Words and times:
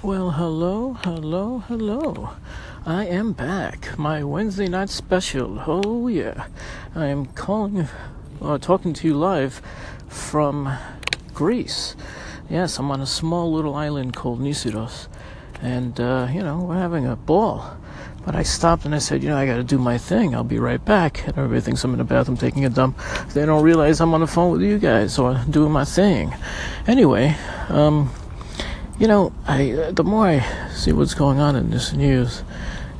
Well, 0.00 0.30
hello, 0.30 0.92
hello, 0.92 1.58
hello. 1.66 2.30
I 2.86 3.06
am 3.06 3.32
back. 3.32 3.98
My 3.98 4.22
Wednesday 4.22 4.68
night 4.68 4.90
special. 4.90 5.60
Oh, 5.66 6.06
yeah. 6.06 6.46
I 6.94 7.06
am 7.06 7.26
calling, 7.26 7.88
uh, 8.40 8.58
talking 8.58 8.92
to 8.92 9.08
you 9.08 9.14
live 9.14 9.60
from 10.06 10.72
Greece. 11.34 11.96
Yes, 12.48 12.78
I'm 12.78 12.92
on 12.92 13.00
a 13.00 13.06
small 13.06 13.52
little 13.52 13.74
island 13.74 14.14
called 14.14 14.40
Nisyros. 14.40 15.08
And, 15.60 15.98
uh, 15.98 16.28
you 16.32 16.44
know, 16.44 16.60
we're 16.60 16.76
having 16.76 17.04
a 17.04 17.16
ball. 17.16 17.76
But 18.24 18.36
I 18.36 18.44
stopped 18.44 18.84
and 18.84 18.94
I 18.94 18.98
said, 18.98 19.24
you 19.24 19.30
know, 19.30 19.36
I 19.36 19.46
gotta 19.46 19.64
do 19.64 19.78
my 19.78 19.98
thing. 19.98 20.32
I'll 20.32 20.44
be 20.44 20.60
right 20.60 20.84
back. 20.84 21.26
And 21.26 21.36
everybody 21.36 21.60
thinks 21.60 21.82
I'm 21.82 21.90
in 21.90 21.98
the 21.98 22.04
bathroom 22.04 22.36
taking 22.36 22.64
a 22.64 22.70
dump. 22.70 22.96
They 23.34 23.44
don't 23.44 23.64
realize 23.64 24.00
I'm 24.00 24.14
on 24.14 24.20
the 24.20 24.28
phone 24.28 24.52
with 24.52 24.62
you 24.62 24.78
guys 24.78 25.18
or 25.18 25.42
doing 25.50 25.72
my 25.72 25.84
thing. 25.84 26.32
Anyway, 26.86 27.34
um, 27.68 28.12
you 28.98 29.06
know, 29.06 29.32
I 29.46 29.90
the 29.92 30.04
more 30.04 30.26
I 30.26 30.70
see 30.70 30.92
what's 30.92 31.14
going 31.14 31.38
on 31.38 31.56
in 31.56 31.70
this 31.70 31.92
news 31.92 32.42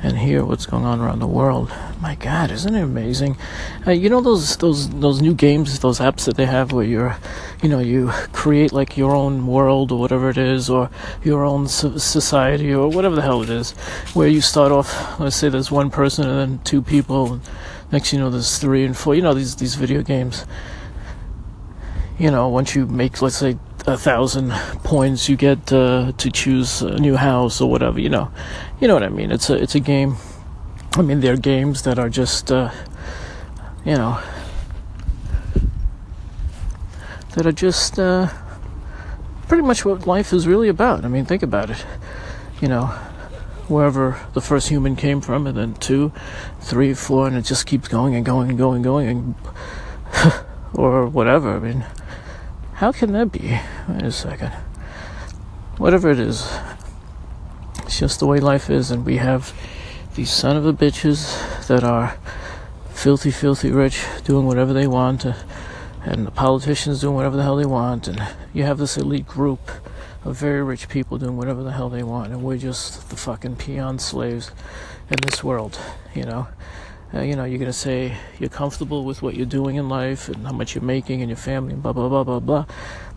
and 0.00 0.16
hear 0.16 0.44
what's 0.44 0.64
going 0.64 0.84
on 0.84 1.00
around 1.00 1.18
the 1.18 1.26
world, 1.26 1.72
my 2.00 2.14
God, 2.14 2.52
isn't 2.52 2.72
it 2.72 2.82
amazing? 2.82 3.36
Uh, 3.84 3.90
you 3.90 4.08
know 4.08 4.20
those 4.20 4.56
those 4.58 4.88
those 4.90 5.20
new 5.20 5.34
games, 5.34 5.80
those 5.80 5.98
apps 5.98 6.26
that 6.26 6.36
they 6.36 6.46
have 6.46 6.70
where 6.70 6.84
you're, 6.84 7.16
you 7.62 7.68
know, 7.68 7.80
you 7.80 8.10
create 8.32 8.72
like 8.72 8.96
your 8.96 9.14
own 9.16 9.48
world 9.48 9.90
or 9.90 9.98
whatever 9.98 10.30
it 10.30 10.38
is, 10.38 10.70
or 10.70 10.88
your 11.24 11.44
own 11.44 11.66
society 11.66 12.72
or 12.72 12.88
whatever 12.88 13.16
the 13.16 13.22
hell 13.22 13.42
it 13.42 13.50
is, 13.50 13.72
where 14.14 14.28
you 14.28 14.40
start 14.40 14.70
off. 14.70 15.18
Let's 15.18 15.34
say 15.34 15.48
there's 15.48 15.72
one 15.72 15.90
person 15.90 16.28
and 16.28 16.38
then 16.38 16.60
two 16.62 16.80
people. 16.80 17.32
And 17.32 17.42
next, 17.90 18.12
you 18.12 18.20
know, 18.20 18.30
there's 18.30 18.58
three 18.58 18.84
and 18.84 18.96
four. 18.96 19.16
You 19.16 19.22
know 19.22 19.34
these 19.34 19.56
these 19.56 19.74
video 19.74 20.02
games. 20.02 20.46
You 22.20 22.30
know, 22.30 22.48
once 22.48 22.74
you 22.76 22.86
make, 22.86 23.20
let's 23.20 23.36
say, 23.36 23.58
a 23.88 23.96
thousand 23.96 24.50
points, 24.84 25.28
you 25.28 25.36
get 25.36 25.72
uh, 25.72 26.12
to 26.18 26.30
choose 26.30 26.82
a 26.82 26.98
new 26.98 27.16
house 27.16 27.60
or 27.60 27.70
whatever. 27.70 27.98
You 28.00 28.10
know, 28.10 28.30
you 28.80 28.86
know 28.86 28.94
what 28.94 29.02
I 29.02 29.08
mean. 29.08 29.32
It's 29.32 29.50
a 29.50 29.54
it's 29.54 29.74
a 29.74 29.80
game. 29.80 30.16
I 30.94 31.02
mean, 31.02 31.20
they're 31.20 31.36
games 31.36 31.82
that 31.82 31.98
are 31.98 32.08
just, 32.08 32.50
uh, 32.52 32.70
you 33.84 33.94
know, 33.94 34.20
that 37.34 37.46
are 37.46 37.52
just 37.52 37.98
uh, 37.98 38.28
pretty 39.48 39.62
much 39.62 39.84
what 39.84 40.06
life 40.06 40.32
is 40.32 40.46
really 40.46 40.68
about. 40.68 41.04
I 41.04 41.08
mean, 41.08 41.24
think 41.24 41.42
about 41.42 41.70
it. 41.70 41.84
You 42.60 42.68
know, 42.68 42.86
wherever 43.68 44.20
the 44.34 44.40
first 44.40 44.68
human 44.68 44.96
came 44.96 45.20
from, 45.20 45.46
and 45.46 45.56
then 45.56 45.74
two, 45.74 46.12
three, 46.60 46.94
four, 46.94 47.26
and 47.26 47.36
it 47.36 47.42
just 47.42 47.66
keeps 47.66 47.88
going 47.88 48.14
and 48.14 48.24
going 48.24 48.50
and 48.50 48.58
going 48.58 48.76
and 48.76 48.84
going, 48.84 49.08
and 49.08 49.34
or 50.74 51.06
whatever. 51.06 51.56
I 51.56 51.58
mean 51.58 51.84
how 52.78 52.92
can 52.92 53.10
that 53.10 53.32
be? 53.32 53.58
Wait 53.88 54.02
a 54.04 54.12
second. 54.12 54.52
Whatever 55.78 56.12
it 56.12 56.20
is, 56.20 56.48
it's 57.82 57.98
just 57.98 58.20
the 58.20 58.26
way 58.28 58.38
life 58.38 58.70
is, 58.70 58.92
and 58.92 59.04
we 59.04 59.16
have 59.16 59.52
these 60.14 60.30
son 60.30 60.56
of 60.56 60.64
a 60.64 60.72
bitches 60.72 61.66
that 61.66 61.82
are 61.82 62.16
filthy, 62.94 63.32
filthy 63.32 63.72
rich, 63.72 64.04
doing 64.22 64.46
whatever 64.46 64.72
they 64.72 64.86
want, 64.86 65.26
uh, 65.26 65.34
and 66.04 66.24
the 66.24 66.30
politicians 66.30 67.00
doing 67.00 67.16
whatever 67.16 67.36
the 67.36 67.42
hell 67.42 67.56
they 67.56 67.66
want, 67.66 68.06
and 68.06 68.24
you 68.54 68.62
have 68.62 68.78
this 68.78 68.96
elite 68.96 69.26
group 69.26 69.72
of 70.24 70.36
very 70.36 70.62
rich 70.62 70.88
people 70.88 71.18
doing 71.18 71.36
whatever 71.36 71.64
the 71.64 71.72
hell 71.72 71.88
they 71.88 72.04
want, 72.04 72.30
and 72.30 72.44
we're 72.44 72.56
just 72.56 73.10
the 73.10 73.16
fucking 73.16 73.56
peon 73.56 73.98
slaves 73.98 74.52
in 75.10 75.16
this 75.22 75.42
world, 75.42 75.80
you 76.14 76.22
know? 76.22 76.46
Uh, 77.14 77.22
you 77.22 77.34
know, 77.34 77.44
you're 77.44 77.58
going 77.58 77.70
to 77.70 77.72
say 77.72 78.16
you're 78.38 78.50
comfortable 78.50 79.04
with 79.04 79.22
what 79.22 79.34
you're 79.34 79.46
doing 79.46 79.76
in 79.76 79.88
life 79.88 80.28
and 80.28 80.46
how 80.46 80.52
much 80.52 80.74
you're 80.74 80.84
making 80.84 81.22
and 81.22 81.30
your 81.30 81.38
family 81.38 81.72
and 81.72 81.82
blah, 81.82 81.92
blah, 81.92 82.08
blah, 82.08 82.22
blah, 82.22 82.38
blah. 82.38 82.66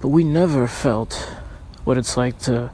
But 0.00 0.08
we 0.08 0.22
never 0.22 0.68
felt 0.68 1.14
what 1.84 1.98
it's 1.98 2.16
like 2.16 2.38
to 2.40 2.70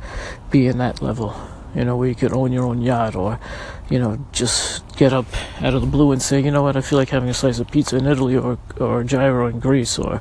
be 0.51 0.67
in 0.67 0.77
that 0.79 1.01
level, 1.01 1.35
you 1.75 1.85
know, 1.85 1.97
where 1.97 2.09
you 2.09 2.15
could 2.15 2.33
own 2.33 2.53
your 2.53 2.65
own 2.65 2.83
yacht 2.83 3.15
or, 3.15 3.41
you 3.89 3.99
know, 3.99 4.19
just 4.33 4.87
get 4.97 5.15
up 5.15 5.27
out 5.63 5.73
of 5.73 5.81
the 5.81 5.87
blue 5.87 6.13
and 6.13 6.21
say, 6.21 6.41
you 6.41 6.51
know 6.51 6.63
what, 6.63 6.77
I 6.77 6.83
feel 6.83 6.99
like 6.99 7.09
having 7.09 7.31
a 7.31 7.35
slice 7.35 7.61
of 7.61 7.71
pizza 7.71 7.97
in 7.97 8.07
Italy 8.07 8.37
or, 8.37 8.59
or 8.79 9.03
gyro 9.03 9.47
in 9.47 9.59
Greece 9.59 9.99
or, 9.99 10.21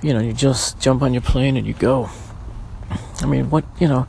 you 0.00 0.14
know, 0.14 0.20
you 0.20 0.32
just 0.32 0.80
jump 0.80 1.02
on 1.02 1.12
your 1.12 1.22
plane 1.22 1.58
and 1.58 1.66
you 1.66 1.74
go. 1.74 2.08
I 3.20 3.26
mean, 3.26 3.50
what, 3.50 3.64
you 3.78 3.88
know, 3.88 4.06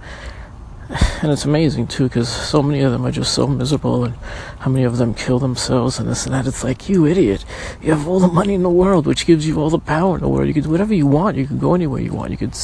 and 0.90 1.31
it's 1.31 1.46
amazing 1.46 1.88
too 1.88 2.03
because 2.03 2.29
so 2.29 2.62
many 2.62 2.81
of 2.81 2.91
them 2.91 3.06
are 3.06 3.12
just 3.12 3.34
so 3.34 3.47
miserable 3.47 4.03
and 4.03 4.16
how 4.59 4.69
many 4.69 4.84
of 4.84 4.97
them 4.97 5.16
kill 5.16 5.40
themselves 5.40 6.00
and 6.00 6.07
this 6.07 6.25
and 6.25 6.35
that. 6.35 6.46
It's 6.46 6.63
like 6.63 6.88
you 6.88 7.06
idiot. 7.06 7.44
You 7.81 7.91
have 7.91 8.07
all 8.07 8.19
the 8.19 8.28
money 8.28 8.53
in 8.53 8.62
the 8.62 8.69
world 8.69 9.07
which 9.07 9.25
gives 9.25 9.47
you 9.47 9.59
all 9.59 9.69
the 9.69 9.79
power 9.79 10.16
in 10.16 10.22
the 10.22 10.28
world. 10.28 10.47
You 10.47 10.53
can 10.53 10.63
do 10.63 10.69
whatever 10.69 10.94
you 10.94 11.07
want. 11.07 11.38
You 11.38 11.47
can 11.47 11.57
go 11.57 11.74
anywhere 11.74 12.01
you 12.01 12.13
want. 12.13 12.31
You 12.31 12.38
could 12.38 12.56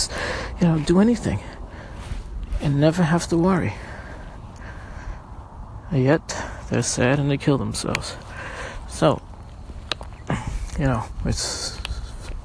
you 0.60 0.68
know 0.68 0.80
do 0.80 1.00
anything. 1.00 1.40
And 2.62 2.80
never 2.80 3.02
have 3.02 3.28
to 3.28 3.38
worry. 3.38 3.74
And 5.90 6.04
yet 6.04 6.36
they're 6.70 6.84
sad 6.84 7.20
and 7.20 7.30
they 7.31 7.38
kill 7.38 7.58
themselves. 7.58 8.16
So 8.88 9.22
you 10.78 10.86
know 10.86 11.04
it's 11.26 11.80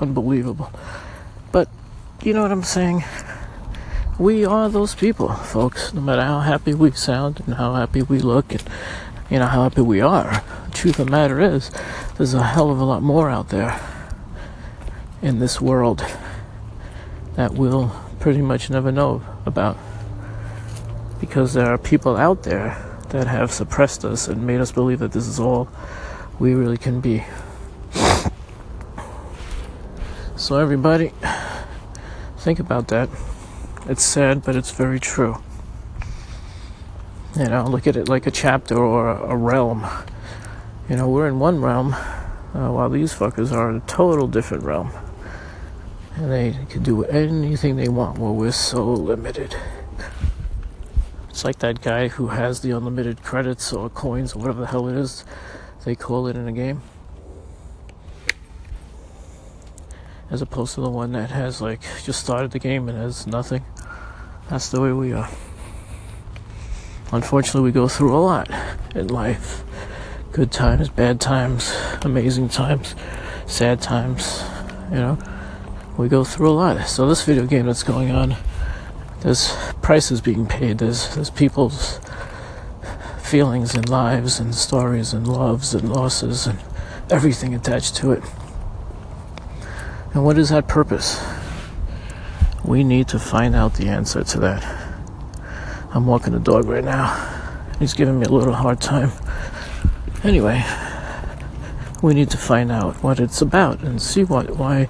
unbelievable. 0.00 0.70
But 1.52 1.68
you 2.22 2.32
know 2.32 2.42
what 2.42 2.50
i'm 2.50 2.62
saying 2.64 3.04
we 4.18 4.46
are 4.46 4.68
those 4.68 4.94
people, 4.94 5.28
folks. 5.28 5.92
No 5.92 6.00
matter 6.00 6.22
how 6.22 6.40
happy 6.40 6.72
we 6.72 6.90
sound 6.92 7.42
and 7.44 7.56
how 7.56 7.74
happy 7.74 8.02
we 8.02 8.18
look 8.18 8.52
and 8.52 8.62
you 9.30 9.38
know 9.38 9.46
how 9.46 9.64
happy 9.64 9.82
we 9.82 10.00
are. 10.00 10.42
The 10.66 10.72
truth 10.72 10.98
of 10.98 11.06
the 11.06 11.10
matter 11.10 11.40
is, 11.40 11.70
there's 12.16 12.32
a 12.32 12.42
hell 12.42 12.70
of 12.70 12.80
a 12.80 12.84
lot 12.84 13.02
more 13.02 13.28
out 13.28 13.50
there 13.50 13.78
in 15.20 15.38
this 15.38 15.60
world 15.60 16.04
that 17.34 17.52
we'll 17.52 17.94
pretty 18.18 18.40
much 18.40 18.70
never 18.70 18.90
know 18.90 19.22
about. 19.44 19.76
Because 21.20 21.52
there 21.52 21.66
are 21.66 21.78
people 21.78 22.16
out 22.16 22.44
there 22.44 22.82
that 23.10 23.26
have 23.26 23.52
suppressed 23.52 24.04
us 24.04 24.28
and 24.28 24.46
made 24.46 24.60
us 24.60 24.72
believe 24.72 25.00
that 25.00 25.12
this 25.12 25.26
is 25.26 25.38
all 25.38 25.68
we 26.38 26.54
really 26.54 26.78
can 26.78 27.00
be. 27.00 27.24
So, 30.36 30.58
everybody, 30.58 31.12
think 32.38 32.58
about 32.60 32.88
that. 32.88 33.08
It's 33.88 34.04
sad, 34.04 34.42
but 34.42 34.56
it's 34.56 34.70
very 34.70 34.98
true. 34.98 35.42
You 37.36 37.44
know, 37.44 37.66
look 37.66 37.86
at 37.86 37.96
it 37.96 38.08
like 38.08 38.26
a 38.26 38.30
chapter 38.30 38.76
or 38.76 39.10
a, 39.10 39.36
realm. 39.36 39.86
You 40.88 40.96
know, 40.96 41.08
we're 41.08 41.28
in 41.28 41.38
one 41.38 41.60
realm, 41.60 41.94
uh, 41.94 42.72
while 42.72 42.88
these 42.88 43.14
fuckers 43.14 43.52
are 43.52 43.70
in 43.70 43.76
a 43.76 43.80
total 43.80 44.26
different 44.26 44.64
realm. 44.64 44.90
And 46.16 46.32
they 46.32 46.56
can 46.68 46.82
do 46.82 47.04
anything 47.04 47.76
they 47.76 47.88
want, 47.88 48.18
while 48.18 48.34
we're 48.34 48.52
so 48.52 48.84
limited. 48.92 49.54
It's 51.28 51.44
like 51.44 51.58
that 51.58 51.82
guy 51.82 52.08
who 52.08 52.28
has 52.28 52.60
the 52.60 52.70
unlimited 52.70 53.22
credits 53.22 53.72
or 53.72 53.90
coins 53.90 54.34
or 54.34 54.40
whatever 54.40 54.62
the 54.62 54.66
hell 54.68 54.88
it 54.88 54.96
is 54.96 55.24
they 55.86 55.94
call 55.94 56.26
it 56.26 56.36
in 56.36 56.48
a 56.48 56.52
game. 56.52 56.82
As 60.30 60.42
opposed 60.42 60.74
to 60.74 60.80
the 60.80 60.90
one 60.90 61.12
that 61.12 61.30
has, 61.30 61.60
like, 61.60 61.80
just 62.04 62.20
started 62.20 62.50
the 62.50 62.58
game 62.58 62.88
and 62.88 62.98
has 62.98 63.26
nothing. 63.26 63.64
That's 64.48 64.70
the 64.70 64.80
way 64.80 64.92
we 64.92 65.12
are. 65.12 65.28
Unfortunately, 67.12 67.62
we 67.62 67.72
go 67.72 67.86
through 67.86 68.16
a 68.16 68.18
lot 68.18 68.50
in 68.94 69.08
life 69.08 69.62
good 70.32 70.52
times, 70.52 70.88
bad 70.88 71.18
times, 71.20 71.74
amazing 72.02 72.48
times, 72.48 72.94
sad 73.46 73.80
times, 73.80 74.44
you 74.90 74.96
know. 74.96 75.18
We 75.96 76.08
go 76.08 76.24
through 76.24 76.50
a 76.50 76.52
lot. 76.52 76.86
So, 76.88 77.08
this 77.08 77.24
video 77.24 77.46
game 77.46 77.66
that's 77.66 77.82
going 77.82 78.10
on, 78.10 78.36
there's 79.20 79.50
prices 79.80 80.20
being 80.20 80.46
paid, 80.46 80.78
there's, 80.78 81.14
there's 81.14 81.30
people's 81.30 82.00
feelings 83.22 83.74
and 83.74 83.88
lives 83.88 84.38
and 84.38 84.54
stories 84.54 85.12
and 85.12 85.26
loves 85.26 85.74
and 85.74 85.90
losses 85.90 86.46
and 86.46 86.58
everything 87.10 87.54
attached 87.54 87.96
to 87.96 88.12
it. 88.12 88.22
And 90.16 90.24
what 90.24 90.38
is 90.38 90.48
that 90.48 90.66
purpose? 90.66 91.22
We 92.64 92.82
need 92.84 93.06
to 93.08 93.18
find 93.18 93.54
out 93.54 93.74
the 93.74 93.88
answer 93.88 94.24
to 94.24 94.40
that. 94.40 94.64
I'm 95.90 96.06
walking 96.06 96.32
the 96.32 96.38
dog 96.38 96.64
right 96.64 96.82
now. 96.82 97.12
He's 97.78 97.92
giving 97.92 98.18
me 98.18 98.24
a 98.24 98.30
little 98.30 98.54
hard 98.54 98.80
time. 98.80 99.12
Anyway, 100.24 100.64
we 102.00 102.14
need 102.14 102.30
to 102.30 102.38
find 102.38 102.72
out 102.72 103.02
what 103.02 103.20
it's 103.20 103.42
about 103.42 103.82
and 103.82 104.00
see 104.00 104.24
what 104.24 104.56
why 104.56 104.88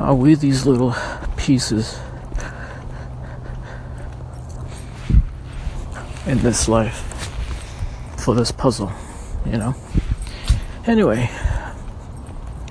are 0.00 0.14
we 0.14 0.34
these 0.34 0.64
little 0.64 0.96
pieces 1.36 2.00
in 6.26 6.38
this 6.38 6.68
life 6.70 7.02
for 8.16 8.34
this 8.34 8.50
puzzle, 8.50 8.90
you 9.44 9.58
know. 9.58 9.74
Anyway, 10.86 11.28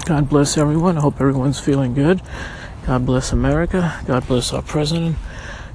God 0.05 0.27
bless 0.27 0.57
everyone. 0.57 0.97
I 0.97 1.01
hope 1.01 1.21
everyone's 1.21 1.61
feeling 1.61 1.93
good. 1.93 2.21
God 2.85 3.05
bless 3.05 3.31
America. 3.31 4.01
God 4.05 4.27
bless 4.27 4.51
our 4.51 4.61
president. 4.61 5.15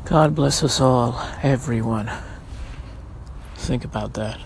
God 0.04 0.34
bless 0.34 0.62
us 0.62 0.80
all, 0.80 1.18
everyone. 1.42 2.10
Think 3.54 3.84
about 3.84 4.12
that. 4.14 4.38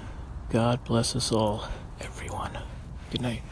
God 0.50 0.84
bless 0.84 1.16
us 1.16 1.32
all, 1.32 1.66
everyone. 2.00 2.56
Good 3.10 3.22
night. 3.22 3.42